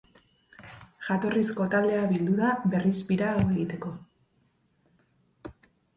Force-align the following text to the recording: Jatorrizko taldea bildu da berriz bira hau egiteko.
Jatorrizko 1.09 1.67
taldea 1.75 2.01
bildu 2.13 2.37
da 2.41 2.49
berriz 2.73 2.97
bira 3.11 3.29
hau 3.35 3.45
egiteko. 3.45 3.95